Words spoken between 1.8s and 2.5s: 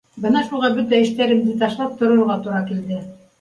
торорға